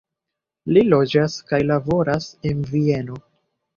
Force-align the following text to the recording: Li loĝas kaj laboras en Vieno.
Li 0.77 0.83
loĝas 0.93 1.35
kaj 1.51 1.59
laboras 1.73 2.31
en 2.53 2.65
Vieno. 2.73 3.21